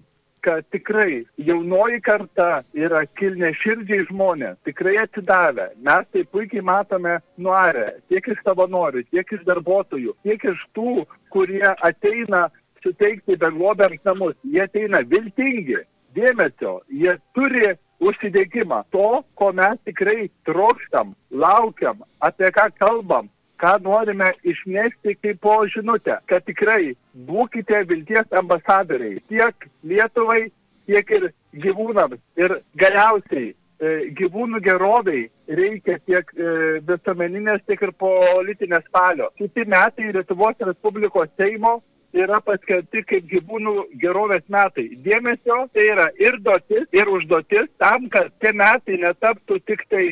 kad 0.47 0.63
tikrai 0.71 1.25
jaunoji 1.37 2.01
karta 2.01 2.61
yra 2.77 3.01
kilne 3.19 3.49
širdžiai 3.61 4.05
žmonės, 4.07 4.55
tikrai 4.67 4.95
atsidavę. 5.01 5.65
Mes 5.83 6.07
tai 6.13 6.23
puikiai 6.31 6.63
matome 6.63 7.17
nuarę, 7.37 7.87
tiek 8.07 8.29
iš 8.31 8.39
savanorių, 8.45 9.03
tiek 9.11 9.33
iš 9.33 9.43
darbuotojų, 9.49 10.15
tiek 10.23 10.45
iš 10.53 10.61
tų, 10.77 11.03
kurie 11.33 11.65
ateina 11.89 12.45
suteikti 12.85 13.35
beglobiams 13.41 13.99
namus. 14.07 14.37
Jie 14.47 14.63
ateina 14.63 15.03
viltingi, 15.11 15.81
dėmesio, 16.15 16.77
jie 16.87 17.17
turi 17.35 17.75
užsidėgymą 17.99 18.83
to, 18.93 19.23
ko 19.35 19.51
mes 19.57 19.79
tikrai 19.89 20.29
trokštam, 20.47 21.15
laukiam, 21.31 22.03
apie 22.23 22.51
ką 22.53 22.69
kalbam, 22.77 23.27
ką 23.61 23.77
norime 23.83 24.31
išnešti 24.43 25.17
kaip 25.21 25.41
po 25.41 25.57
žinutę, 25.73 26.19
kad 26.29 26.45
tikrai 26.45 26.95
būkite 27.27 27.83
vilties 27.89 28.33
ambasadoriai 28.41 29.21
tiek 29.31 29.69
Lietuvai, 29.87 30.47
tiek 30.87 31.15
ir 31.17 31.29
gyvūnams. 31.65 32.21
Ir 32.39 32.59
galiausiai 32.79 33.49
e, 33.51 33.91
gyvūnų 34.19 34.61
geroviai 34.65 35.27
reikia 35.59 35.97
tiek 36.05 36.31
e, 36.37 36.79
visuomeninės, 36.87 37.65
tiek 37.67 37.83
ir 37.87 37.93
politinės 38.01 38.87
valios. 38.93 39.33
Kiti 39.41 39.65
metai 39.67 40.13
Lietuvos 40.13 40.59
Respublikos 40.69 41.33
Seimo 41.37 41.79
yra 42.17 42.39
paskelbti 42.41 43.03
kaip 43.07 43.25
gyvūnų 43.31 43.73
gerovės 44.01 44.45
metai. 44.53 44.87
Dėmesio 45.05 45.65
tai 45.73 45.89
yra 45.91 46.07
ir 46.21 46.39
dotis, 46.45 46.87
ir 46.95 47.11
užduotis 47.11 47.67
tam, 47.81 48.07
kad 48.13 48.31
tie 48.41 48.53
metai 48.55 49.01
netaptų 49.03 49.59
tik 49.67 49.83
tai 49.91 50.05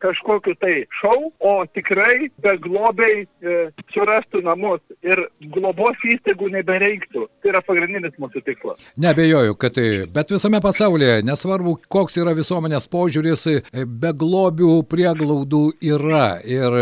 kažkokiu 0.00 0.54
tai 0.60 0.84
šau, 1.00 1.30
o 1.38 1.52
tikrai 1.74 2.30
beglobiai 2.42 3.22
e, 3.24 3.58
surastų 3.94 4.42
namus 4.46 4.80
ir 5.04 5.22
globos 5.54 6.00
įstaigų 6.14 6.50
nebereiktų. 6.56 7.26
Tai 7.42 7.52
yra 7.52 7.62
pagrindinis 7.66 8.16
mūsų 8.20 8.42
tikslas. 8.46 8.80
Nebejoju, 9.00 9.56
kad 9.60 9.76
tai, 9.76 9.88
bet 10.12 10.32
visame 10.32 10.62
pasaulyje, 10.64 11.20
nesvarbu, 11.28 11.76
koks 11.92 12.18
yra 12.20 12.34
visuomenės 12.38 12.88
požiūris, 12.90 13.46
e, 13.50 13.84
beglobių 13.84 14.80
prieglaudų 14.90 15.64
yra 15.92 16.28
ir 16.48 16.80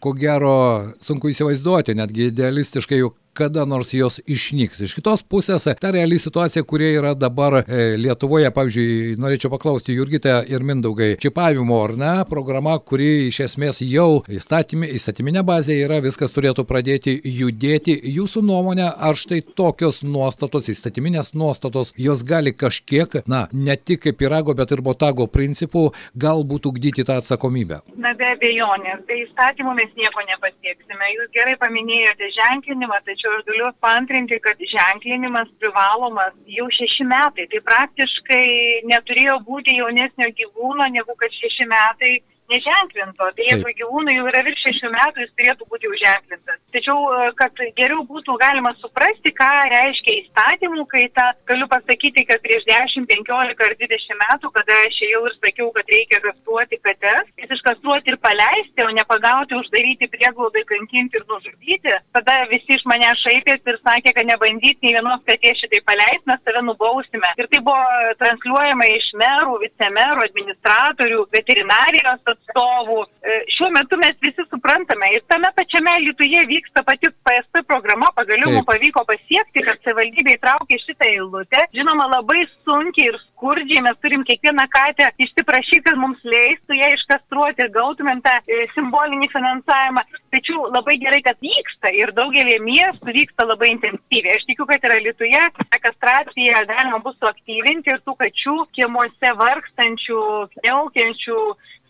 ko 0.00 0.14
gero 0.16 0.54
sunku 1.02 1.30
įsivaizduoti, 1.32 1.96
netgi 1.98 2.30
idealistiškai, 2.30 3.02
juk 3.02 3.18
kada 3.32 3.64
nors 3.64 3.92
jos 3.94 4.18
išnyks. 4.26 4.80
Iš 4.84 4.94
kitos 4.98 5.22
pusės, 5.22 5.68
ta 5.80 5.92
reali 5.94 6.18
situacija, 6.20 6.64
kurie 6.66 6.90
yra 6.98 7.14
dabar 7.14 7.60
e, 7.62 7.94
Lietuvoje, 8.00 8.50
pavyzdžiui, 8.54 9.16
norėčiau 9.22 9.52
paklausti 9.52 9.94
Jurgitę 9.94 10.40
ir 10.50 10.64
Mindaugai, 10.66 11.12
čipavimo 11.22 11.78
ar 11.84 11.94
ne, 12.00 12.12
programa, 12.30 12.76
kuri 12.78 13.28
iš 13.28 13.40
esmės 13.46 13.80
jau 13.86 14.22
įstatymė, 14.28 14.90
įstatyminė 14.98 15.44
bazė 15.46 15.78
yra, 15.84 16.00
viskas 16.04 16.34
turėtų 16.34 16.66
pradėti 16.68 17.16
judėti. 17.24 17.96
Jūsų 18.18 18.42
nuomonė, 18.50 18.88
ar 18.90 19.18
štai 19.18 19.40
tokios 19.56 20.02
nuostatos, 20.02 20.68
įstatyminės 20.74 21.32
nuostatos, 21.38 21.94
jos 21.96 22.26
gali 22.26 22.52
kažkiek, 22.52 23.20
na, 23.30 23.46
ne 23.52 23.78
tik 23.78 24.04
kaip 24.08 24.20
pirago, 24.20 24.56
bet 24.58 24.74
ir 24.74 24.82
botago 24.82 25.28
principų, 25.30 25.90
galbūt 26.18 26.66
ugdyti 26.70 27.06
tą 27.06 27.20
atsakomybę? 27.22 27.82
Na, 28.00 28.14
be 28.18 28.34
abejonės, 28.34 29.04
be 29.06 29.22
įstatymų 29.24 29.76
mes 29.78 29.89
nieko 29.98 30.24
nepasieksime. 30.28 31.10
Jūs 31.14 31.30
gerai 31.34 31.56
paminėjote 31.60 32.30
ženklinimą, 32.36 32.98
tačiau 33.06 33.36
aš 33.38 33.46
galiu 33.48 33.70
paantrinti, 33.84 34.40
kad 34.44 34.60
ženklinimas 34.72 35.50
privalomas 35.62 36.34
jau 36.58 36.68
šeši 36.78 37.06
metai. 37.10 37.46
Tai 37.52 37.62
praktiškai 37.70 38.46
neturėjo 38.90 39.38
būti 39.46 39.78
jaunesnio 39.80 40.30
gyvūno 40.40 40.90
negu 40.96 41.16
kad 41.20 41.34
šeši 41.42 41.68
metai 41.70 42.14
neženklinto. 42.50 43.30
Tai 43.36 43.46
jeigu 43.46 43.72
gyvūnui 43.80 44.16
jau 44.18 44.26
yra 44.30 44.42
virš 44.46 44.64
šešių 44.66 44.90
metų, 44.94 45.24
jis 45.24 45.34
turėtų 45.38 45.68
būti 45.70 45.88
jau 45.88 46.00
ženklintas. 46.02 46.58
Tačiau, 46.74 46.98
e, 47.14 47.30
kad 47.40 47.62
geriau 47.78 48.04
būtų 48.06 48.36
galima 48.42 48.72
suprasti, 48.80 49.32
ką 49.40 49.50
reiškia 49.72 50.16
įstatymų 50.20 50.86
kaita, 50.90 51.30
galiu 51.50 51.66
pasakyti, 51.70 52.26
kad 52.28 52.42
prieš 52.44 52.66
10, 52.68 53.06
15 53.10 53.64
ar 53.66 53.76
20 53.82 54.18
metų, 54.24 54.52
kada 54.58 54.78
aš 54.86 55.00
jau 55.06 55.22
ir 55.28 55.36
sakiau, 55.38 55.70
kad 55.76 55.94
reikia 55.94 56.20
kastruoti 56.26 56.80
kates, 56.84 57.32
jas 57.42 57.54
iškastruoti 57.56 58.14
ir 58.14 58.18
paleisti, 58.22 58.84
o 58.86 58.90
ne 58.94 59.04
pagauti, 59.08 59.58
uždaryti 59.58 60.10
prieglaudai, 60.12 60.64
kankinti 60.68 61.20
ir 61.20 61.26
nužudyti, 61.30 61.96
tada 62.16 62.38
visi 62.52 62.76
iš 62.76 62.86
mane 62.90 63.10
šaipėsi 63.22 63.74
ir 63.74 63.80
sakė, 63.82 64.14
kad 64.16 64.30
nebandyti 64.30 64.86
nei 64.86 64.96
vienos 64.98 65.24
katės 65.26 65.58
šitai 65.62 65.82
paleisti, 65.86 66.26
mes 66.30 66.42
tave 66.46 66.62
nubausime. 66.66 67.34
Ir 67.40 67.50
tai 67.50 67.62
buvo 67.66 68.14
transliuojama 68.22 68.88
iš 68.96 69.10
merų, 69.20 69.58
vicemerų, 69.64 70.26
administratorių, 70.30 71.24
veterinarijos 71.34 72.20
atstovų. 72.20 72.39
E, 72.50 73.34
šiuo 73.54 73.68
metu 73.70 73.98
mes 74.00 74.16
visi 74.24 74.42
suprantame 74.50 75.10
ir 75.14 75.22
tame 75.30 75.50
pačiame 75.56 75.92
Lietuvoje 76.04 76.42
vyksta 76.50 76.82
pati 76.82 77.10
PSP 77.26 77.62
programa, 77.68 78.08
pagaliau 78.16 78.50
mums 78.54 78.66
pavyko 78.66 79.04
pasiekti, 79.06 79.62
kad 79.66 79.78
savivaldybė 79.84 80.34
įtraukė 80.36 80.78
šitą 80.82 81.08
eilutę. 81.12 81.62
Žinoma, 81.76 82.08
labai 82.16 82.42
sunkiai 82.66 83.10
ir 83.12 83.18
skurdžiai 83.26 83.84
mes 83.86 84.00
turim 84.02 84.24
kiekvieną 84.26 84.66
katę 84.72 85.10
išsiprašyti, 85.22 85.84
kad 85.86 86.00
mums 86.00 86.20
leistų 86.26 86.80
ją 86.80 86.90
iškastruoti 86.96 87.66
ir 87.66 87.72
gautumėm 87.76 88.22
tą 88.26 88.34
e, 88.42 88.60
simbolinį 88.74 89.30
finansavimą. 89.32 90.04
Tačiau 90.34 90.66
labai 90.74 90.98
gerai, 91.02 91.22
kad 91.26 91.38
vyksta 91.44 91.94
ir 91.96 92.14
daugelį 92.18 92.58
miestų 92.66 93.14
vyksta 93.20 93.46
labai 93.46 93.72
intensyviai. 93.76 94.36
Aš 94.38 94.48
tikiu, 94.50 94.66
kad 94.70 94.84
ir 94.88 94.98
Lietuvoje 95.06 95.46
tą 95.60 95.82
kastraciją 95.86 96.64
galima 96.70 97.02
bus 97.04 97.18
suaktyvinti 97.22 97.94
ir 97.94 98.02
tų 98.06 98.16
kačių 98.24 98.56
kiemuose 98.76 99.34
vargstančių, 99.38 100.22
kniaukiančių, 100.56 101.38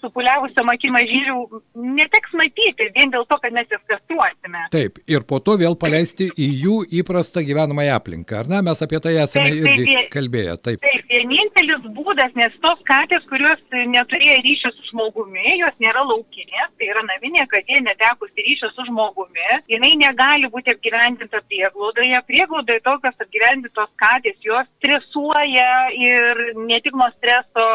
supuliavusiam 0.00 0.70
akim 0.72 0.94
mažylių 0.96 1.36
neteks 1.98 2.34
matyti 2.38 2.88
vien 2.96 3.12
dėl 3.12 3.26
to, 3.30 3.38
kad 3.42 3.54
mes 3.54 3.68
jas 3.70 3.82
kastruosime. 3.90 4.64
Taip, 4.72 5.00
ir 5.10 5.24
po 5.28 5.40
to 5.44 5.56
vėl 5.60 5.76
paleisti 5.80 6.30
į 6.30 6.48
jų 6.64 6.76
įprastą 7.00 7.44
gyvenamąją 7.46 7.96
aplinką. 7.98 8.40
Ar 8.42 8.50
ne, 8.50 8.60
mes 8.66 8.82
apie 8.84 9.00
tai 9.02 9.16
esame 9.22 9.52
taip, 9.52 9.68
irgi 9.74 9.96
taip, 9.96 10.10
kalbėję. 10.14 10.56
Taip. 10.66 10.82
taip, 10.84 11.06
vienintelis 11.12 11.86
būdas, 11.96 12.34
nes 12.38 12.56
tos 12.64 12.80
katės, 12.88 13.26
kurios 13.30 13.60
neturėjo 13.94 14.38
ryšio 14.46 14.72
su 14.76 14.88
žmogumi, 14.90 15.56
jos 15.60 15.76
nėra 15.82 16.04
laukinės, 16.08 16.72
tai 16.78 16.90
yra 16.92 17.04
naminė 17.08 17.46
katė 17.50 17.80
netekusi 17.86 18.46
ryšio 18.48 18.72
su 18.74 18.86
žmogumi, 18.88 19.60
jinai 19.70 19.92
negali 20.00 20.50
būti 20.52 20.74
apgyvendinta 20.74 21.42
prieglaudoje. 21.48 22.22
Prieglaudoje 22.30 22.84
tokios 22.86 23.24
apgyvendintos 23.24 23.90
katės, 24.00 24.38
jos 24.44 24.68
stresuoja 24.80 25.70
ir 25.96 26.44
ne 26.58 26.80
tik 26.82 26.96
nuo 26.96 27.08
streso 27.16 27.66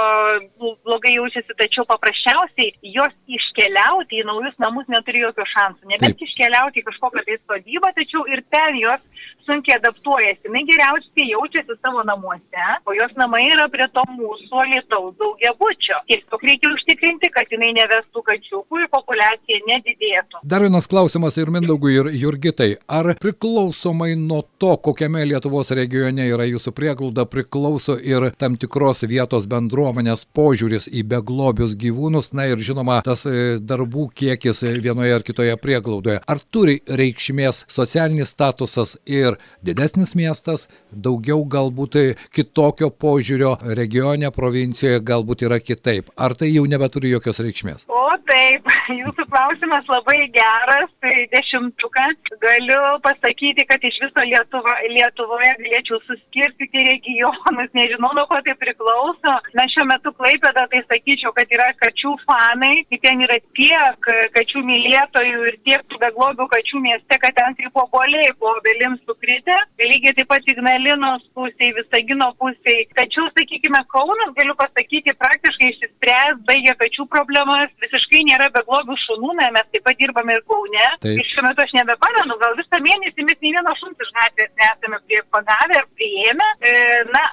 blogai 0.85 1.15
jaučiasi, 1.15 1.55
tačiau 1.59 1.85
paprasčiausiai 1.89 2.14
paprasčiausiai 2.15 2.73
jos 2.95 3.13
iškeliauti 3.27 4.21
į 4.21 4.25
naujus 4.25 4.55
namus 4.59 4.87
neturi 4.87 5.21
jokio 5.21 5.45
šansų. 5.45 5.87
Nebent 5.89 6.21
iškeliauti 6.21 6.81
į 6.81 6.85
kažkokią 6.87 7.23
tai 7.25 7.37
sodybą, 7.45 7.91
tačiau 7.95 8.25
ir 8.27 8.43
ten 8.49 8.75
jos 8.79 9.01
sunkiai 9.47 9.79
adaptuojasi. 9.79 10.51
Jis 10.55 10.67
geriausiai 10.69 11.29
jaučiasi 11.31 11.77
savo 11.81 12.03
namuose, 12.07 12.67
o 12.85 12.93
jos 12.93 13.13
namai 13.19 13.45
yra 13.53 13.67
prie 13.71 13.87
to 13.95 14.03
mūsų 14.11 14.65
lietaus 14.71 15.15
daugiabučio. 15.21 15.97
Tiesiog 16.09 16.45
reikia 16.49 16.71
užtikrinti, 16.75 17.31
kad 17.33 17.49
jinai 17.53 17.71
nevestų 17.79 18.23
kačiukų 18.29 18.83
ir 18.83 18.91
populiacija 18.93 19.61
nedidėtų. 19.69 20.43
Dar 20.43 20.65
vienas 20.65 20.89
klausimas 20.91 21.37
ir 21.41 21.51
Mindaugui, 21.53 21.95
ir 21.97 22.11
Jurgitai. 22.13 22.75
Ar 22.87 23.13
priklausomai 23.21 24.13
nuo 24.19 24.43
to, 24.61 24.75
kokiame 24.77 25.25
Lietuvos 25.25 25.73
regione 25.77 26.29
yra 26.29 26.47
jūsų 26.49 26.75
prieglauda, 26.77 27.25
priklauso 27.29 27.97
ir 27.97 28.29
tam 28.37 28.59
tikros 28.61 29.05
vietos 29.09 29.49
bendruomenės 29.49 30.27
požiūris 30.35 30.89
į 30.91 31.05
beglobius 31.15 31.77
gyvūnus? 31.79 32.33
na 32.35 32.45
ir 32.51 32.59
žinoma, 32.63 32.99
tas 33.05 33.23
e, 33.29 33.57
darbų 33.63 34.09
kiekis 34.17 34.61
vienoje 34.83 35.15
ar 35.15 35.23
kitoje 35.25 35.55
prieglaudoje. 35.61 36.19
Ar 36.27 36.41
turi 36.51 36.79
reikšmės 36.85 37.63
socialinis 37.71 38.33
statusas 38.35 38.95
ir 39.07 39.34
didesnis 39.65 40.15
miestas, 40.17 40.67
daugiau 40.91 41.43
galbūt 41.45 41.97
kitokio 42.35 42.91
požiūrio 42.91 43.55
regione, 43.77 44.31
provincijoje 44.35 45.01
galbūt 45.05 45.45
yra 45.47 45.59
kitaip? 45.63 46.11
Ar 46.17 46.35
tai 46.37 46.51
jau 46.53 46.65
nebeturi 46.69 47.13
jokios 47.13 47.41
reikšmės? 47.43 47.87
O 47.89 48.05
taip, 48.29 48.67
jūsų 49.01 49.27
klausimas 49.31 49.87
labai 49.91 50.17
geras, 50.35 50.91
tai 51.03 51.25
dešimtukas. 51.33 52.17
Galiu 52.41 52.81
pasakyti, 53.05 53.65
kad 53.69 53.83
iš 53.85 53.99
viso 54.03 54.25
Lietuva, 54.27 54.75
Lietuvoje 54.91 55.51
galėčiau 55.61 56.01
suskirstyti 56.05 56.85
regionus, 56.89 57.71
nežinau, 57.77 58.11
nuo 58.17 58.25
ko 58.29 58.39
tai 58.45 58.55
priklauso. 58.61 59.35
Na, 59.57 59.67
šiuo 59.71 59.87
metu 59.89 60.13
Klaipėda, 60.17 60.67
tai 60.71 60.83
sakyčiau, 60.85 61.33
kad 61.37 61.51
yra 61.55 61.71
kačių 61.81 62.15
fanai, 62.25 62.73
ten 63.05 63.21
yra 63.25 63.37
tiek 63.57 64.09
kačių 64.35 64.63
mylėtojų 64.65 65.43
ir 65.49 65.57
tiek 65.67 65.97
beglobių 66.01 66.47
kačių 66.51 66.81
mieste, 66.83 67.19
kad 67.21 67.35
ten 67.37 67.57
kaip 67.59 67.77
oboliai 67.85 68.31
po 68.39 68.51
obelim 68.55 68.97
sukritę. 69.25 69.55
Lygiai 69.79 70.13
taip 70.15 70.27
pat 70.29 70.47
Ignalinos 70.47 71.23
pusėje, 71.35 71.73
Visagino 71.79 72.31
pusėje. 72.39 72.87
Tačiau, 72.95 73.27
sakykime, 73.37 73.81
Kaunas, 73.91 74.31
galiu 74.37 74.55
pasakyti, 74.55 75.13
praktiškai 75.19 75.71
išsispręs, 75.73 76.41
baigia 76.47 76.75
kačių 76.79 77.07
problemas, 77.09 77.71
visiškai 77.83 78.23
nėra 78.29 78.49
beglobių 78.55 78.95
šunų, 79.05 79.33
na, 79.39 79.49
mes 79.55 79.67
taip 79.73 79.85
pat 79.85 79.99
dirbame 79.99 80.37
ir 80.37 80.43
Kaune. 80.49 80.85
Taip. 81.01 81.19
Ir 81.19 81.29
šiuo 81.31 81.45
metu 81.47 81.65
aš 81.65 81.73
nebepamenu, 81.79 82.37
gal 82.41 82.55
visą 82.59 82.81
mėnesį 82.87 83.27
mes 83.27 83.41
nei 83.41 83.53
vieno 83.57 83.75
šuns 83.81 84.05
iš 84.05 84.13
gatvės 84.19 84.51
nesame 84.61 85.01
prie 85.05 85.21
pagavę 85.33 85.81
ar 85.81 85.87
prieėmę. 85.97 86.49
E, 86.61 86.75
na, 87.11 87.23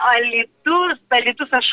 Alitus, 0.63 0.99
Alitus 1.11 1.51
aš 1.53 1.69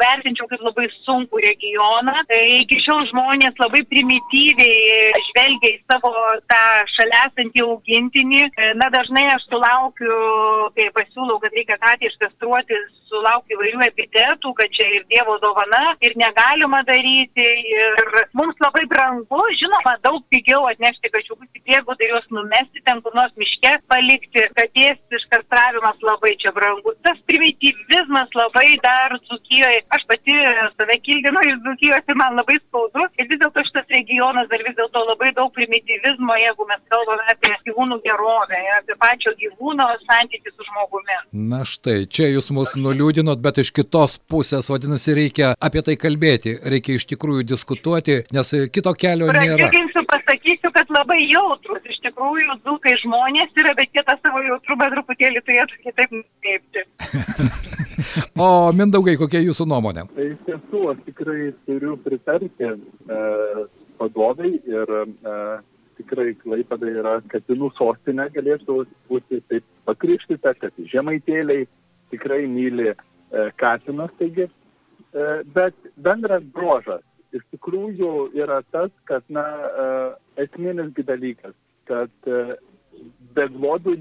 vertinčiau 0.00 0.48
kaip 0.48 0.62
labai 0.62 0.88
sunku 1.04 1.38
regioną. 1.42 2.14
Tai 2.28 2.40
iki 2.62 2.80
šiol 2.80 3.06
žmonės 3.10 3.58
labai 3.60 3.82
primityviai 3.90 5.12
žvelgia 5.28 5.74
į 5.74 5.82
savo 5.90 6.12
tą 6.50 6.62
šalia 6.96 7.26
esantį 7.28 7.64
augintinį. 7.66 8.42
Na, 8.80 8.88
dažnai 8.94 9.28
aš 9.34 9.46
sulaukiu, 9.50 10.16
kai 10.76 10.88
pasiūlau, 10.96 11.38
kad 11.42 11.54
reikia 11.56 11.78
katį 11.82 12.10
iškastruoti, 12.10 12.80
sulaukiu 13.12 13.58
įvairių 13.58 13.84
epitetų, 13.90 14.52
kad 14.56 14.72
čia 14.72 14.88
ir 14.96 15.04
Dievo 15.12 15.36
dovana 15.42 15.94
ir 16.04 16.16
negalima 16.16 16.82
daryti. 16.88 17.46
Ir 17.72 18.02
mums 18.38 18.56
labai 18.62 18.84
brangu, 18.90 19.42
žinoma, 19.60 19.96
daug 20.06 20.22
pigiau 20.32 20.64
atnešti 20.70 21.12
kačiukus 21.12 21.50
į 21.52 21.64
priegų, 21.66 21.96
tai 21.98 22.08
juos 22.12 22.28
numesti 22.32 22.82
ten 22.86 23.02
kur 23.04 23.14
nors 23.18 23.34
miške, 23.40 23.76
palikti. 23.92 24.46
Katės 24.56 25.00
iškastravimas 25.20 26.00
labai 26.06 26.34
čia 26.42 26.54
brangu. 26.56 26.94
Tas 27.04 27.20
primityvizmas 27.28 28.21
labai 28.36 28.76
dar 28.84 29.14
Zukijoje, 29.28 29.82
aš 29.96 30.02
pati 30.10 30.34
save 30.76 30.96
kildinu 31.06 31.40
iš 31.48 31.58
Zukijos 31.66 32.04
tai 32.06 32.16
man 32.22 32.36
labai 32.38 32.56
skaudu. 32.60 33.06
Ir 33.20 33.28
vis 33.30 33.40
dėlto 33.42 33.64
šitas 33.68 33.86
regionas 33.96 34.48
dar 34.52 34.64
vis 34.66 34.76
dėlto 34.78 35.04
labai 35.08 35.32
daug 35.36 35.52
primityvizmo, 35.56 36.36
jeigu 36.42 36.66
mes 36.70 36.82
kalbame 36.92 37.26
apie 37.34 37.52
gyvūnų 37.68 37.98
gerovę, 38.06 38.60
apie 38.78 38.96
pačio 39.02 39.34
gyvūno 39.40 39.88
santykį 40.06 40.54
su 40.54 40.68
žmogumi. 40.68 41.18
Na 41.52 41.62
štai, 41.68 41.98
čia 42.06 42.28
jūs 42.30 42.50
mus 42.56 42.74
nuliūdinot, 42.78 43.42
bet 43.44 43.62
iš 43.62 43.72
kitos 43.76 44.18
pusės, 44.30 44.70
vadinasi, 44.72 45.16
reikia 45.18 45.52
apie 45.60 45.84
tai 45.86 45.98
kalbėti, 46.00 46.56
reikia 46.74 46.98
iš 46.98 47.08
tikrųjų 47.12 47.46
diskutuoti, 47.54 48.22
nes 48.34 48.54
kito 48.74 48.94
kelio 48.98 49.30
nėra. 49.32 49.58
Pradžiuginsiu, 49.66 50.06
pasakysiu, 50.42 50.70
kad 50.72 50.86
labai 50.90 51.22
jautrus. 51.30 51.82
Iš 51.86 52.00
tikrųjų, 52.02 52.56
dzūkai 52.64 52.94
žmonės 53.02 53.52
yra, 53.56 53.74
bet 53.74 53.90
jie 53.94 54.02
tą 54.02 54.16
savo 54.22 54.42
jautrumą 54.42 54.88
truputėlį 54.90 55.42
turėtų 55.46 55.78
kitaip 55.84 56.10
nukreipti. 56.12 56.84
o 58.42 58.72
Mindaugai, 58.72 59.16
kokia 59.16 59.42
jūsų 59.42 59.66
nuomonė? 59.66 60.06
Tai 60.14 60.26
iš 60.30 60.40
tiesų, 60.46 60.82
aš 60.92 61.04
tikrai 61.06 61.52
turiu 61.66 61.96
pritarti 62.02 62.70
e, 62.70 63.66
vadovai 64.00 64.54
ir 64.56 64.96
e, 64.96 65.36
tikrai 66.00 66.34
Klaipada 66.42 66.90
yra 66.90 67.20
katinų 67.28 67.72
sostinė, 67.78 68.30
galėtų 68.34 68.82
būti 69.10 69.42
taip 69.48 69.64
pakrikštyta, 69.86 70.56
kad 70.58 70.82
žemaitėliai 70.92 71.68
tikrai 72.10 72.44
myli 72.50 72.90
e, 72.92 72.96
katinas, 73.56 74.10
taigi. 74.18 74.48
E, 75.12 75.30
bet 75.54 75.76
bendras 75.96 76.44
brožas 76.54 77.04
iš 77.32 77.44
tikrųjų 77.54 78.32
yra 78.36 78.60
tas, 78.72 78.90
kad, 79.08 79.24
na, 79.32 79.42
e, 79.42 79.86
esminis 80.44 80.92
dalykas, 81.06 81.54
kad 81.90 82.30
e, 82.30 82.56
beglobių 83.36 83.96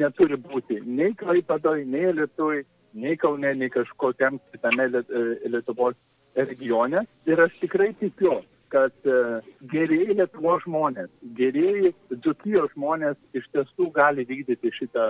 neturi 0.00 0.38
būti 0.40 0.80
nei 0.86 1.14
Klaipadoje, 1.18 1.86
nei 1.86 2.12
Lietuvai, 2.16 2.62
nei 2.94 3.18
Kaune, 3.20 3.52
nei 3.58 3.70
kažkokiam 3.72 4.40
kitame 4.52 4.88
e, 4.90 5.02
Lietuvos 5.50 5.98
regione. 6.36 7.04
Ir 7.26 7.42
aš 7.46 7.54
tikrai 7.62 7.90
tikiu, 8.00 8.40
kad 8.70 8.94
e, 9.04 9.40
gerieji 9.72 10.18
Lietuvos 10.18 10.66
žmonės, 10.66 11.10
gerieji 11.38 11.94
Dzukijos 12.12 12.74
žmonės 12.76 13.18
iš 13.34 13.48
tiesų 13.54 13.90
gali 13.96 14.26
vykdyti 14.28 14.70
šitą 14.78 15.08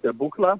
stebuklą. 0.00 0.56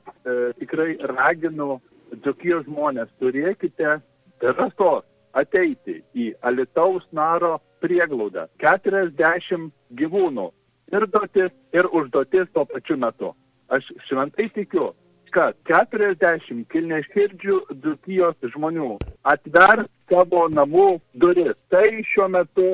Tikrai 0.61 0.95
raginu 1.13 1.77
Dzukijos 2.25 2.65
žmonės, 2.71 3.13
turėkite 3.21 3.99
drąsos 4.41 5.05
ateiti 5.41 6.01
į 6.17 6.33
Alitaus 6.49 7.07
naro 7.17 7.57
prieglaudą. 7.85 8.47
40 8.63 9.71
gyvūnų 9.99 10.47
ir 10.95 11.09
dotis, 11.13 11.53
ir 11.77 11.89
užduotis 11.93 12.49
tuo 12.55 12.65
pačiu 12.71 12.97
metu. 13.01 13.33
Aš 13.73 13.89
šventai 14.07 14.49
tikiu, 14.55 14.93
kad 15.35 15.57
40 15.69 16.65
kilneširdžių 16.73 17.57
Dzukijos 17.83 18.51
žmonių 18.55 18.95
atvers 19.27 19.89
savo 20.11 20.47
namų 20.49 20.87
duris. 21.19 21.57
Tai 21.73 21.85
šiuo 22.13 22.29
metu 22.31 22.69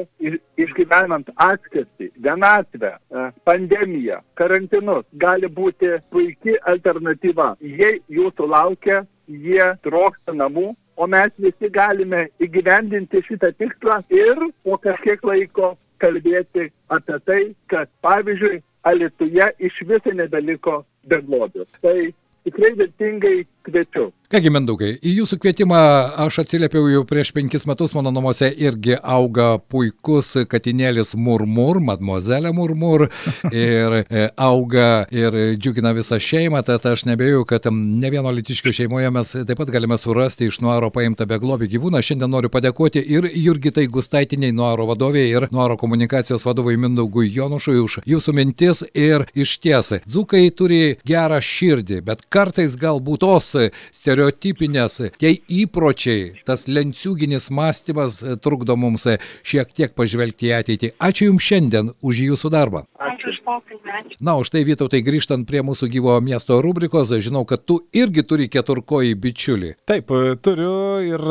išgyvenant 0.60 1.32
atskirtį, 1.40 2.10
vienatvę, 2.26 2.92
e, 2.92 3.24
pandemiją, 3.48 4.20
karantinus 4.38 5.08
gali 5.24 5.48
būti 5.48 5.96
puikia 6.12 6.60
alternatyva. 6.74 7.54
Jei 7.60 8.02
jūsų 8.12 8.48
laukia, 8.52 9.02
jie 9.26 9.72
troksta 9.82 10.36
namų, 10.36 10.74
o 11.02 11.06
mes 11.10 11.32
visi 11.42 11.70
galime 11.74 12.26
įgyvendinti 12.46 13.24
šitą 13.26 13.50
tikslą 13.58 13.98
ir 14.14 14.44
po 14.62 14.76
kažkiek 14.84 15.24
laiko 15.26 15.72
kalbėti 16.02 16.68
apie 16.94 17.18
tai, 17.26 17.40
kad 17.72 17.90
pavyzdžiui, 18.06 18.60
Alituje 18.82 19.44
iš 19.62 19.76
viso 19.86 20.10
nebeliko 20.10 20.80
beglobių. 21.06 21.68
Tai 21.84 21.98
tikrai 22.42 22.72
vertingai 22.80 23.44
kviečiu. 23.64 24.10
Kągi, 24.32 24.48
Mendaugai, 24.48 24.94
į 25.04 25.10
jūsų 25.18 25.36
kvietimą 25.42 25.78
aš 26.24 26.38
atsiliepiau 26.40 26.86
jau 26.88 27.02
prieš 27.04 27.34
penkis 27.36 27.66
metus, 27.68 27.92
mano 27.92 28.08
namuose 28.08 28.48
irgi 28.48 28.94
auga 28.96 29.58
puikus 29.68 30.30
katinėlis 30.48 31.12
Murmur, 31.20 31.82
mademoiselle 31.84 32.48
Murmur, 32.56 33.10
ir 33.52 33.98
e, 34.00 34.22
auga 34.40 35.04
ir 35.12 35.36
džiugina 35.60 35.92
visą 35.92 36.16
šeimą, 36.16 36.62
tad 36.64 36.86
aš 36.88 37.04
nebėjau, 37.10 37.42
kad 37.50 37.68
ne 37.76 38.12
vieno 38.14 38.32
litiškio 38.32 38.72
šeimoje 38.78 39.10
mes 39.12 39.34
taip 39.36 39.60
pat 39.60 39.74
galime 39.74 40.00
surasti 40.00 40.48
iš 40.48 40.62
Nuaro 40.64 40.88
paimtą 40.94 41.28
beglobį 41.28 41.68
gyvūną. 41.74 42.00
Šiandien 42.00 42.32
noriu 42.32 42.48
padėkoti 42.52 43.04
ir 43.04 43.28
Jurgitai 43.28 43.84
Gustaitiniai 43.92 44.56
Nuaro 44.56 44.88
vadoviai 44.88 45.28
ir 45.28 45.48
Nuaro 45.52 45.76
komunikacijos 45.76 46.48
vadovai 46.48 46.78
Mindaugui 46.80 47.28
Jonušui 47.36 47.76
už 47.84 47.98
jūsų 48.08 48.36
mintis 48.40 48.80
ir 48.96 49.28
iš 49.36 49.58
tiesai. 49.60 50.00
Dzukai 50.08 50.46
turi 50.56 50.82
gerą 51.04 51.44
širdį, 51.44 52.00
bet 52.08 52.24
kartais 52.32 52.80
galbūt 52.80 53.20
tos 53.22 53.51
stereotipinės, 53.94 54.98
tie 55.20 55.34
įpročiai, 55.62 56.32
tas 56.48 56.66
lenciūginis 56.68 57.50
mąstymas 57.54 58.20
e, 58.22 58.36
trukdo 58.42 58.76
mums 58.76 59.06
e, 59.06 59.18
šiek 59.46 59.72
tiek 59.76 59.96
pažvelgti 59.98 60.50
į 60.50 60.54
ateitį. 60.60 60.92
Ačiū 61.02 61.30
Jums 61.30 61.48
šiandien 61.48 61.92
už 62.02 62.24
Jūsų 62.28 62.52
darbą. 62.54 62.86
Ačiū 62.98 63.11
pokalbį. 63.52 64.16
Na, 64.22 64.36
už 64.40 64.52
tai 64.54 64.64
Vytautai 64.66 65.02
grįžtant 65.04 65.46
prie 65.48 65.62
mūsų 65.66 65.88
gyvo 65.92 66.16
miesto 66.24 66.60
rubrikos, 66.64 67.12
žinau, 67.22 67.44
kad 67.48 67.64
tu 67.68 67.80
irgi 67.96 68.24
turi 68.26 68.48
keturkojį 68.52 69.14
bičiulį. 69.22 69.72
Taip, 69.88 70.12
e, 70.12 70.34
turiu 70.40 70.74
ir 71.04 71.24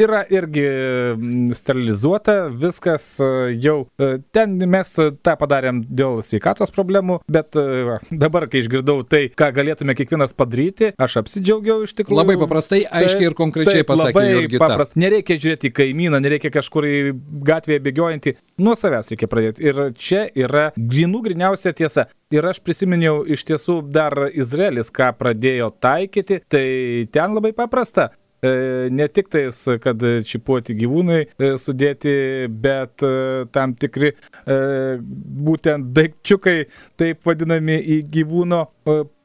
yra 0.00 0.22
irgi 0.32 0.66
sterilizuota, 1.56 2.36
viskas 2.48 3.06
jau. 3.60 3.76
Ten 4.34 4.56
mes 4.70 4.94
tą 5.24 5.36
padarėm 5.40 5.82
dėl 5.88 6.20
sveikatos 6.24 6.72
problemų, 6.74 7.20
bet 7.28 7.56
dabar, 8.10 8.48
kai 8.50 8.62
išgirdau 8.64 9.02
tai, 9.08 9.26
ką 9.34 9.50
galėtume 9.56 9.96
kiekvienas 9.98 10.34
padaryti, 10.36 10.92
aš 10.98 11.18
apsidžiaugiau 11.22 11.84
iš 11.86 11.94
tikrųjų. 11.98 12.20
Labai 12.20 12.38
paprastai, 12.40 12.82
aiškiai 12.84 13.28
ir 13.28 13.36
konkrečiai 13.38 13.82
taip, 13.82 13.90
pasakė 13.90 14.24
Jurgita. 14.30 14.62
Paprast. 14.64 14.96
Nereikia 15.00 15.36
žiūrėti 15.40 15.70
į 15.70 15.74
kaimyną, 15.80 16.20
nereikia 16.24 16.52
kažkur 16.54 16.88
į 16.88 16.96
gatvėje 17.46 17.82
bėgiojantį. 17.84 18.34
Nuo 18.64 18.76
savęs 18.78 19.10
reikia 19.12 19.28
pradėti. 19.30 19.64
Ir 19.66 19.80
čia 19.98 20.24
yra 20.38 20.68
grinų 20.76 21.24
griniausia 21.34 21.74
tiesa. 21.74 22.08
Ir 22.34 22.46
aš 22.46 22.60
prisiminiau 22.64 23.24
iš 23.26 23.44
tiesų 23.48 23.80
dar 23.92 24.28
Izraelis, 24.32 24.92
ką 24.94 25.12
pradėjo 25.18 25.72
taikyti, 25.82 26.40
tai 26.48 27.06
ten 27.12 27.34
labai 27.34 27.52
paprasta 27.56 28.08
e, 28.42 28.88
ne 28.90 29.08
tik 29.08 29.30
tais, 29.32 29.58
kad 29.82 30.02
čipuoti 30.26 30.76
gyvūnai 30.78 31.20
e, 31.24 31.50
sudėti, 31.60 32.14
bet 32.48 33.04
e, 33.04 33.44
tam 33.54 33.74
tikri 33.74 34.14
būtent 34.44 35.92
daikčiukai, 35.96 36.58
taip 37.00 37.26
vadinami 37.26 37.78
į 37.98 38.00
gyvūno 38.14 38.64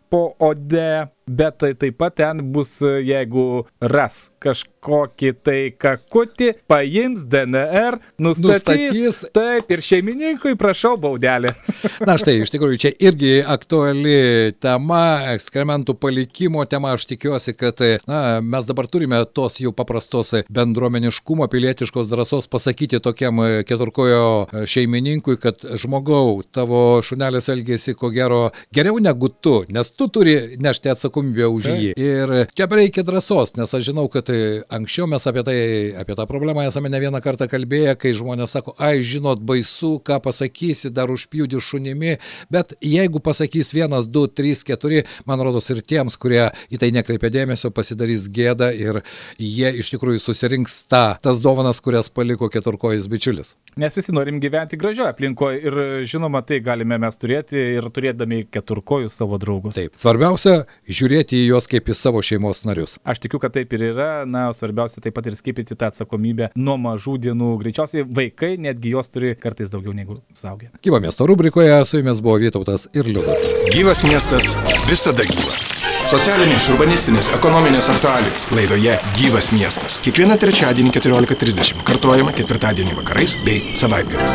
po 0.10 0.24
ode 0.42 0.92
bet 1.30 1.60
tai 1.62 1.74
taip 1.78 1.98
pat 2.00 2.16
ten 2.18 2.42
bus, 2.54 2.80
jeigu 2.82 3.66
ras 3.94 4.30
kažkokį 4.80 5.32
tai 5.44 5.72
kakutį, 5.78 6.54
paims 6.68 7.26
DNR, 7.28 8.00
nustatys, 8.20 8.94
nustatys. 8.96 9.32
Taip, 9.34 9.70
ir 9.72 9.82
šeimininkui 9.82 10.56
prašau 10.58 10.98
baudelį. 10.98 11.52
Na 12.08 12.18
štai, 12.20 12.40
iš 12.44 12.52
tikrųjų, 12.54 12.80
čia 12.80 12.92
irgi 13.00 13.44
aktuali 13.44 14.54
tema, 14.60 15.34
ekskrementų 15.36 15.96
palikimo 16.00 16.64
tema. 16.66 16.96
Aš 16.96 17.06
tikiuosi, 17.12 17.54
kad 17.58 17.80
na, 18.08 18.40
mes 18.42 18.66
dabar 18.68 18.88
turime 18.88 19.20
tos 19.34 19.60
jau 19.60 19.72
paprastos 19.76 20.34
bendruomeniškumo, 20.50 21.48
pilietiškos 21.52 22.08
drąsos 22.10 22.50
pasakyti 22.50 23.02
tokiam 23.04 23.42
keturkojo 23.68 24.66
šeimininkui, 24.70 25.38
kad 25.42 25.62
žmogau, 25.80 26.42
tavo 26.44 27.02
šunelis 27.06 27.50
elgėsi 27.52 27.96
ko 28.00 28.12
gero 28.16 28.50
geriau 28.76 29.00
negu 29.04 29.30
tu, 29.30 29.62
nes 29.70 29.92
tu 29.92 30.10
turi 30.12 30.58
nešti 30.60 30.94
atsakomybę 30.94 31.50
už 31.52 31.70
jį. 31.74 31.94
Ir 32.00 32.36
čia 32.56 32.70
reikia 32.80 33.04
drąsos, 33.06 33.56
nes 33.60 33.74
aš 33.76 33.90
žinau, 33.92 34.08
kad 34.12 34.30
anksčiau 34.70 35.08
mes 35.10 35.26
apie 35.30 35.44
tai, 35.48 35.58
apie 36.00 36.16
tą 36.18 36.26
problemą 36.30 36.64
esame 36.68 36.92
ne 36.92 37.00
vieną 37.02 37.22
kartą 37.24 37.48
kalbėję, 37.52 37.96
kai 38.00 38.14
žmonės 38.18 38.56
sako, 38.56 38.76
ai, 38.78 39.02
žinot, 39.06 39.42
baisu, 39.46 39.98
ką 40.06 40.20
pasakysi, 40.26 40.92
dar 40.94 41.12
užpjūdi 41.14 41.62
šunimi, 41.64 42.18
bet 42.54 42.76
jeigu 42.86 43.22
pasakys 43.24 43.74
vienas, 43.76 44.08
du, 44.08 44.28
trys, 44.28 44.64
keturi, 44.68 45.04
man 45.30 45.42
rodos 45.46 45.70
ir 45.74 45.82
tiems, 45.82 46.18
kurie 46.22 46.48
į 46.70 46.82
tai 46.82 46.92
nekreipia 46.96 47.32
dėmesio, 47.34 47.74
pasidarys 47.76 48.30
gėda 48.34 48.72
ir 48.76 49.02
jie 49.38 49.74
iš 49.82 49.94
tikrųjų 49.96 50.22
susirinks 50.24 50.84
tą, 50.90 51.06
tas 51.24 51.42
dovanas, 51.44 51.82
kurias 51.84 52.12
paliko 52.14 52.50
keturkojas 52.52 53.10
bičiulis. 53.12 53.56
Nes 53.80 53.96
visi 53.96 54.12
norim 54.12 54.40
gyventi 54.42 54.78
gražioje 54.80 55.14
aplinkoje 55.14 55.60
ir 55.62 55.76
žinoma, 56.10 56.42
tai 56.44 56.58
galime 56.64 56.98
mes 57.00 57.16
turėti 57.22 57.60
ir 57.78 57.86
turėdami 57.94 58.42
keturkojus 58.52 59.16
savo 59.16 59.38
draugus. 59.40 59.78
Taip. 59.78 59.94
Svarbiausia, 60.00 60.66
žiūrėti 60.90 61.38
į 61.38 61.52
juos 61.52 61.70
kaip 61.70 61.88
į 61.88 61.96
savo 61.96 62.24
šeimos 62.26 62.64
narius. 62.68 62.98
Aš 63.08 63.22
tikiu, 63.24 63.40
kad 63.40 63.54
taip 63.56 63.72
ir 63.78 63.86
yra. 63.92 64.10
Na, 64.30 64.50
svarbiausia 64.60 65.04
taip 65.04 65.16
pat 65.18 65.30
ir 65.30 65.38
skipyti 65.40 65.78
tą 65.80 65.90
atsakomybę 65.90 66.52
nuo 66.60 66.78
mažų 66.82 67.18
dienų. 67.26 67.52
Greičiausiai 67.64 68.06
vaikai 68.06 68.56
netgi 68.62 68.94
jos 68.96 69.12
turi 69.14 69.34
kartais 69.40 69.72
daugiau 69.74 69.96
negu 69.96 70.20
suaugę. 70.36 70.72
Gyvo 70.84 71.02
miesto 71.04 71.28
rubrikoje 71.30 71.80
su 71.86 72.02
jumis 72.02 72.22
buvo 72.24 72.40
Vytautas 72.44 72.88
ir 72.94 73.10
Liudas. 73.10 73.46
Gyvas 73.74 74.04
miestas 74.08 74.56
visada 74.90 75.26
gyvas. 75.28 75.68
Socialinės, 76.10 76.66
urbanistinės, 76.74 77.28
ekonominės 77.38 77.90
aktualijos 77.94 78.48
laidoje 78.56 78.96
Gyvas 79.20 79.52
miestas. 79.54 80.00
Kiekvieną 80.06 80.40
trečiadienį 80.42 80.94
14.30 80.96 81.84
kartuojama 81.86 82.34
ketvirtadienį 82.38 82.98
vakarais 83.04 83.36
bei 83.46 83.76
savaitgaliais. 83.78 84.34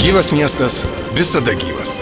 Gyvas 0.00 0.32
miestas 0.32 0.86
visada 1.12 1.52
gyvas. 1.60 1.98